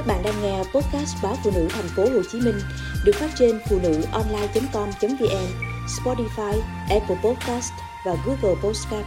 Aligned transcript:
Các 0.00 0.06
bạn 0.06 0.22
đang 0.22 0.42
nghe 0.42 0.58
podcast 0.58 1.16
báo 1.22 1.36
phụ 1.44 1.50
nữ 1.54 1.68
thành 1.70 1.88
phố 1.96 2.02
Hồ 2.02 2.22
Chí 2.32 2.40
Minh 2.40 2.60
được 3.04 3.12
phát 3.14 3.30
trên 3.38 3.60
phụ 3.68 3.78
nữ 3.82 4.02
online.com.vn, 4.12 5.46
Spotify, 5.86 6.60
Apple 6.90 7.16
Podcast 7.24 7.72
và 8.06 8.16
Google 8.26 8.60
Podcast. 8.62 9.06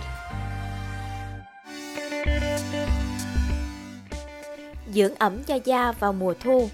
Dưỡng 4.93 5.15
ẩm 5.15 5.43
cho 5.43 5.55
da 5.65 5.91
vào 5.91 6.13
mùa 6.13 6.33
thu 6.43 6.69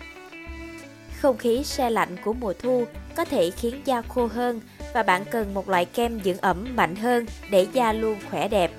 Không 1.22 1.38
khí 1.38 1.64
se 1.64 1.90
lạnh 1.90 2.16
của 2.24 2.34
mùa 2.34 2.54
thu 2.60 2.86
có 3.16 3.26
thể 3.26 3.52
khiến 3.52 3.82
da 3.86 4.02
khô 4.02 4.28
hơn 4.28 4.62
và 4.94 5.04
bạn 5.04 5.26
cần 5.32 5.54
một 5.54 5.70
loại 5.70 5.86
kem 5.86 6.20
dưỡng 6.24 6.38
ẩm 6.38 6.76
mạnh 6.76 6.96
hơn 6.96 7.26
để 7.52 7.68
da 7.74 7.94
luôn 7.94 8.18
khỏe 8.32 8.48
đẹp. 8.48 8.72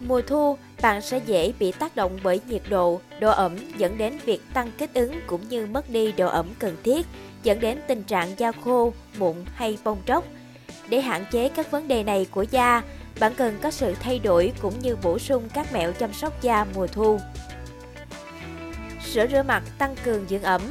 Mùa 0.00 0.22
thu, 0.26 0.56
bạn 0.86 1.02
sẽ 1.02 1.20
dễ 1.26 1.52
bị 1.58 1.72
tác 1.72 1.96
động 1.96 2.18
bởi 2.22 2.40
nhiệt 2.48 2.62
độ, 2.68 3.00
độ 3.20 3.30
ẩm 3.30 3.56
dẫn 3.78 3.98
đến 3.98 4.18
việc 4.24 4.42
tăng 4.54 4.70
kích 4.78 4.94
ứng 4.94 5.20
cũng 5.26 5.48
như 5.48 5.66
mất 5.66 5.90
đi 5.90 6.12
độ 6.12 6.28
ẩm 6.28 6.46
cần 6.58 6.76
thiết, 6.84 7.06
dẫn 7.42 7.60
đến 7.60 7.78
tình 7.86 8.02
trạng 8.02 8.38
da 8.38 8.52
khô, 8.52 8.92
mụn 9.18 9.36
hay 9.54 9.78
bong 9.84 9.98
tróc. 10.06 10.24
Để 10.88 11.00
hạn 11.00 11.24
chế 11.32 11.48
các 11.48 11.70
vấn 11.70 11.88
đề 11.88 12.02
này 12.02 12.26
của 12.30 12.42
da, 12.42 12.82
bạn 13.20 13.34
cần 13.34 13.58
có 13.62 13.70
sự 13.70 13.94
thay 14.00 14.18
đổi 14.18 14.52
cũng 14.62 14.78
như 14.78 14.96
bổ 15.02 15.18
sung 15.18 15.48
các 15.54 15.72
mẹo 15.72 15.92
chăm 15.92 16.12
sóc 16.12 16.42
da 16.42 16.66
mùa 16.74 16.86
thu. 16.86 17.18
Sữa 19.06 19.26
rửa 19.30 19.42
mặt 19.42 19.62
tăng 19.78 19.94
cường 20.04 20.26
dưỡng 20.28 20.42
ẩm 20.42 20.62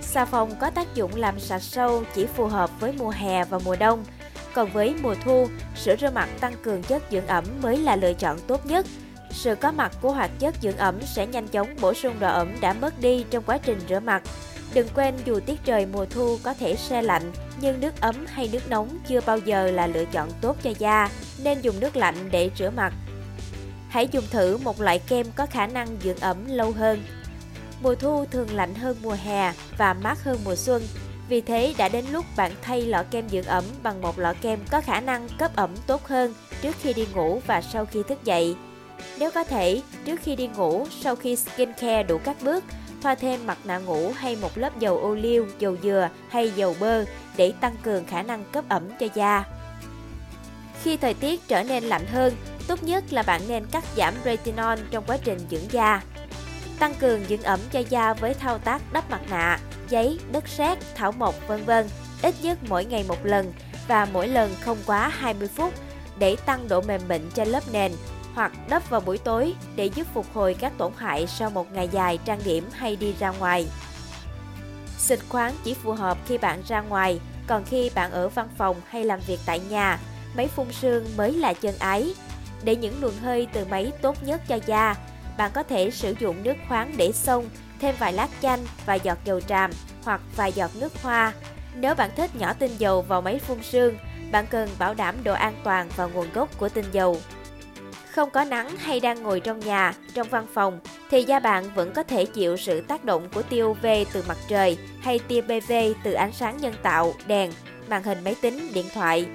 Xà 0.00 0.24
phòng 0.24 0.54
có 0.60 0.70
tác 0.70 0.94
dụng 0.94 1.10
làm 1.16 1.40
sạch 1.40 1.62
sâu 1.62 2.04
chỉ 2.14 2.26
phù 2.26 2.46
hợp 2.46 2.70
với 2.80 2.92
mùa 2.98 3.10
hè 3.10 3.44
và 3.44 3.58
mùa 3.58 3.76
đông. 3.76 4.04
Còn 4.54 4.72
với 4.72 4.94
mùa 5.02 5.14
thu, 5.24 5.48
sữa 5.76 5.96
rửa 6.00 6.10
mặt 6.10 6.28
tăng 6.40 6.54
cường 6.62 6.82
chất 6.82 7.02
dưỡng 7.10 7.26
ẩm 7.26 7.44
mới 7.62 7.76
là 7.76 7.96
lựa 7.96 8.12
chọn 8.12 8.38
tốt 8.46 8.66
nhất. 8.66 8.86
Sự 9.38 9.54
có 9.54 9.72
mặt 9.72 9.92
của 10.00 10.12
hoạt 10.12 10.30
chất 10.38 10.54
dưỡng 10.62 10.76
ẩm 10.76 11.00
sẽ 11.02 11.26
nhanh 11.26 11.48
chóng 11.48 11.68
bổ 11.80 11.94
sung 11.94 12.20
độ 12.20 12.28
ẩm 12.28 12.60
đã 12.60 12.72
mất 12.72 13.00
đi 13.00 13.24
trong 13.30 13.44
quá 13.46 13.58
trình 13.58 13.80
rửa 13.88 14.00
mặt. 14.00 14.22
Đừng 14.74 14.88
quên 14.94 15.14
dù 15.24 15.40
tiết 15.40 15.60
trời 15.64 15.86
mùa 15.86 16.06
thu 16.06 16.38
có 16.42 16.54
thể 16.54 16.76
se 16.76 17.02
lạnh, 17.02 17.32
nhưng 17.60 17.80
nước 17.80 18.00
ấm 18.00 18.26
hay 18.26 18.48
nước 18.52 18.70
nóng 18.70 18.98
chưa 19.08 19.20
bao 19.26 19.38
giờ 19.38 19.70
là 19.70 19.86
lựa 19.86 20.04
chọn 20.04 20.30
tốt 20.40 20.56
cho 20.62 20.70
da, 20.78 21.08
nên 21.42 21.60
dùng 21.60 21.80
nước 21.80 21.96
lạnh 21.96 22.14
để 22.30 22.50
rửa 22.58 22.70
mặt. 22.70 22.92
Hãy 23.88 24.08
dùng 24.12 24.24
thử 24.30 24.56
một 24.56 24.80
loại 24.80 24.98
kem 24.98 25.26
có 25.36 25.46
khả 25.46 25.66
năng 25.66 25.88
dưỡng 26.02 26.18
ẩm 26.18 26.44
lâu 26.46 26.72
hơn. 26.72 27.02
Mùa 27.82 27.94
thu 27.94 28.24
thường 28.30 28.54
lạnh 28.54 28.74
hơn 28.74 28.96
mùa 29.02 29.16
hè 29.24 29.52
và 29.78 29.94
mát 29.94 30.24
hơn 30.24 30.38
mùa 30.44 30.56
xuân. 30.56 30.82
Vì 31.28 31.40
thế 31.40 31.74
đã 31.78 31.88
đến 31.88 32.04
lúc 32.12 32.24
bạn 32.36 32.52
thay 32.62 32.82
lọ 32.82 33.02
kem 33.10 33.28
dưỡng 33.28 33.44
ẩm 33.44 33.64
bằng 33.82 34.00
một 34.00 34.18
lọ 34.18 34.34
kem 34.40 34.58
có 34.70 34.80
khả 34.80 35.00
năng 35.00 35.28
cấp 35.38 35.50
ẩm 35.56 35.70
tốt 35.86 36.06
hơn 36.06 36.34
trước 36.62 36.76
khi 36.82 36.92
đi 36.92 37.06
ngủ 37.14 37.40
và 37.46 37.62
sau 37.62 37.86
khi 37.86 38.02
thức 38.08 38.24
dậy. 38.24 38.56
Nếu 39.18 39.30
có 39.30 39.44
thể, 39.44 39.82
trước 40.04 40.20
khi 40.22 40.36
đi 40.36 40.46
ngủ, 40.46 40.86
sau 41.00 41.16
khi 41.16 41.36
skincare 41.36 42.02
đủ 42.02 42.18
các 42.24 42.36
bước, 42.42 42.64
thoa 43.02 43.14
thêm 43.14 43.46
mặt 43.46 43.58
nạ 43.64 43.78
ngủ 43.78 44.12
hay 44.16 44.36
một 44.36 44.58
lớp 44.58 44.78
dầu 44.78 44.98
ô 44.98 45.14
liu, 45.14 45.46
dầu 45.58 45.76
dừa 45.82 46.08
hay 46.28 46.50
dầu 46.50 46.76
bơ 46.80 47.04
để 47.36 47.52
tăng 47.60 47.76
cường 47.82 48.04
khả 48.04 48.22
năng 48.22 48.44
cấp 48.52 48.64
ẩm 48.68 48.82
cho 49.00 49.06
da. 49.14 49.44
Khi 50.82 50.96
thời 50.96 51.14
tiết 51.14 51.48
trở 51.48 51.62
nên 51.62 51.84
lạnh 51.84 52.06
hơn, 52.06 52.34
tốt 52.66 52.82
nhất 52.82 53.04
là 53.10 53.22
bạn 53.22 53.40
nên 53.48 53.66
cắt 53.72 53.84
giảm 53.96 54.14
retinol 54.24 54.78
trong 54.90 55.04
quá 55.06 55.16
trình 55.24 55.38
dưỡng 55.50 55.72
da. 55.72 56.02
Tăng 56.78 56.94
cường 56.94 57.20
dưỡng 57.28 57.42
ẩm 57.42 57.60
cho 57.72 57.80
da 57.88 58.14
với 58.14 58.34
thao 58.34 58.58
tác 58.58 58.82
đắp 58.92 59.10
mặt 59.10 59.20
nạ, 59.30 59.58
giấy, 59.88 60.18
đất 60.32 60.48
sét, 60.48 60.78
thảo 60.94 61.12
mộc 61.12 61.48
vân 61.48 61.64
vân, 61.64 61.88
ít 62.22 62.34
nhất 62.42 62.58
mỗi 62.68 62.84
ngày 62.84 63.04
một 63.08 63.26
lần 63.26 63.52
và 63.88 64.04
mỗi 64.12 64.28
lần 64.28 64.54
không 64.60 64.78
quá 64.86 65.08
20 65.08 65.48
phút 65.48 65.74
để 66.18 66.36
tăng 66.46 66.68
độ 66.68 66.80
mềm 66.80 67.00
mịn 67.08 67.22
cho 67.34 67.44
lớp 67.44 67.62
nền 67.72 67.92
hoặc 68.38 68.52
đắp 68.68 68.90
vào 68.90 69.00
buổi 69.00 69.18
tối 69.18 69.54
để 69.76 69.86
giúp 69.86 70.06
phục 70.14 70.26
hồi 70.34 70.56
các 70.58 70.72
tổn 70.78 70.92
hại 70.96 71.26
sau 71.26 71.50
một 71.50 71.72
ngày 71.72 71.88
dài 71.92 72.18
trang 72.24 72.40
điểm 72.44 72.64
hay 72.72 72.96
đi 72.96 73.14
ra 73.18 73.30
ngoài. 73.30 73.66
Xịt 74.98 75.18
khoáng 75.28 75.54
chỉ 75.64 75.74
phù 75.74 75.92
hợp 75.92 76.18
khi 76.26 76.38
bạn 76.38 76.62
ra 76.68 76.80
ngoài, 76.80 77.20
còn 77.46 77.64
khi 77.64 77.90
bạn 77.94 78.10
ở 78.10 78.28
văn 78.28 78.48
phòng 78.58 78.76
hay 78.88 79.04
làm 79.04 79.20
việc 79.26 79.40
tại 79.46 79.60
nhà, 79.60 79.98
máy 80.36 80.48
phun 80.48 80.72
sương 80.72 81.04
mới 81.16 81.32
là 81.32 81.52
chân 81.52 81.74
ái. 81.78 82.14
Để 82.64 82.76
những 82.76 83.00
luồng 83.00 83.18
hơi 83.22 83.48
từ 83.52 83.64
máy 83.64 83.92
tốt 84.02 84.22
nhất 84.22 84.40
cho 84.48 84.58
da, 84.66 84.94
bạn 85.38 85.50
có 85.54 85.62
thể 85.62 85.90
sử 85.90 86.14
dụng 86.20 86.42
nước 86.42 86.56
khoáng 86.68 86.94
để 86.96 87.12
xông, 87.12 87.48
thêm 87.80 87.94
vài 87.98 88.12
lát 88.12 88.28
chanh, 88.42 88.60
vài 88.86 89.00
giọt 89.02 89.18
dầu 89.24 89.40
tràm 89.40 89.70
hoặc 90.04 90.20
vài 90.36 90.52
giọt 90.52 90.70
nước 90.74 91.02
hoa. 91.02 91.32
Nếu 91.74 91.94
bạn 91.94 92.10
thích 92.16 92.36
nhỏ 92.36 92.52
tinh 92.52 92.76
dầu 92.78 93.02
vào 93.02 93.20
máy 93.20 93.38
phun 93.38 93.62
sương, 93.62 93.96
bạn 94.32 94.46
cần 94.50 94.68
bảo 94.78 94.94
đảm 94.94 95.14
độ 95.24 95.32
an 95.32 95.60
toàn 95.64 95.88
và 95.96 96.06
nguồn 96.06 96.32
gốc 96.32 96.58
của 96.58 96.68
tinh 96.68 96.86
dầu. 96.92 97.20
Không 98.18 98.30
có 98.30 98.44
nắng 98.44 98.76
hay 98.76 99.00
đang 99.00 99.22
ngồi 99.22 99.40
trong 99.40 99.60
nhà, 99.60 99.94
trong 100.14 100.28
văn 100.28 100.46
phòng 100.54 100.80
thì 101.10 101.22
da 101.22 101.38
bạn 101.38 101.64
vẫn 101.74 101.92
có 101.92 102.02
thể 102.02 102.24
chịu 102.24 102.56
sự 102.56 102.80
tác 102.80 103.04
động 103.04 103.28
của 103.34 103.42
tia 103.42 103.62
UV 103.62 103.86
từ 104.12 104.24
mặt 104.28 104.36
trời 104.48 104.78
hay 105.00 105.18
tia 105.18 105.40
PV 105.40 105.72
từ 106.04 106.12
ánh 106.12 106.32
sáng 106.32 106.56
nhân 106.56 106.74
tạo, 106.82 107.14
đèn, 107.26 107.52
màn 107.88 108.02
hình 108.02 108.24
máy 108.24 108.36
tính, 108.42 108.68
điện 108.74 108.86
thoại 108.94 109.26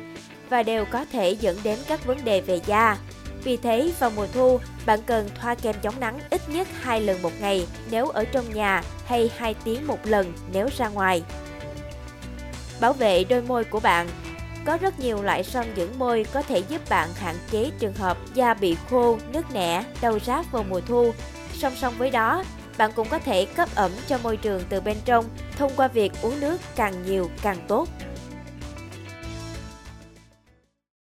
và 0.50 0.64
đều 0.64 0.86
có 0.86 1.06
thể 1.12 1.32
dẫn 1.32 1.58
đến 1.64 1.80
các 1.88 2.06
vấn 2.06 2.24
đề 2.24 2.42
về 2.42 2.60
da 2.66 2.98
vì 3.44 3.58
thế, 3.58 3.92
vào 4.00 4.12
mùa 4.16 4.28
thu, 4.34 4.60
bạn 4.86 5.00
cần 5.06 5.30
thoa 5.42 5.56
kem 5.56 5.76
chống 5.82 6.00
nắng 6.00 6.20
ít 6.30 6.42
nhất 6.50 6.68
2 6.82 7.02
lần 7.02 7.22
một 7.22 7.32
ngày 7.42 7.68
nếu 7.92 8.08
ở 8.08 8.26
trong 8.26 8.54
nhà 8.54 8.84
hay 9.06 9.32
2 9.38 9.56
tiếng 9.64 9.88
một 9.88 10.00
lần 10.04 10.34
nếu 10.54 10.70
ra 10.78 10.88
ngoài. 10.88 11.24
Bảo 12.82 12.94
vệ 12.94 13.24
đôi 13.24 13.42
môi 13.42 13.64
của 13.64 13.80
bạn 13.80 14.08
có 14.66 14.78
rất 14.78 15.00
nhiều 15.00 15.24
loại 15.24 15.44
son 15.44 15.66
dưỡng 15.78 16.00
môi 16.00 16.26
có 16.34 16.42
thể 16.42 16.64
giúp 16.70 16.82
bạn 16.90 17.10
hạn 17.16 17.36
chế 17.52 17.72
trường 17.80 17.94
hợp 17.94 18.18
da 18.34 18.54
bị 18.54 18.78
khô, 18.90 19.18
nứt 19.34 19.52
nẻ, 19.52 19.84
đau 20.02 20.20
rát 20.26 20.52
vào 20.52 20.64
mùa 20.70 20.82
thu. 20.82 21.12
Song 21.54 21.74
song 21.76 21.94
với 21.98 22.10
đó, 22.10 22.44
bạn 22.78 22.92
cũng 22.96 23.08
có 23.10 23.20
thể 23.20 23.46
cấp 23.46 23.70
ẩm 23.76 23.92
cho 24.08 24.18
môi 24.24 24.38
trường 24.38 24.64
từ 24.70 24.82
bên 24.82 24.98
trong 25.06 25.26
thông 25.58 25.72
qua 25.76 25.88
việc 25.88 26.12
uống 26.22 26.40
nước 26.40 26.62
càng 26.76 27.06
nhiều 27.06 27.30
càng 27.42 27.58
tốt. 27.68 27.90